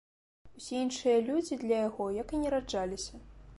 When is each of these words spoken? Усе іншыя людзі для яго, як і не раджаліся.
Усе 0.59 0.79
іншыя 0.85 1.19
людзі 1.27 1.59
для 1.65 1.77
яго, 1.87 2.09
як 2.19 2.35
і 2.39 2.43
не 2.47 2.57
раджаліся. 2.57 3.25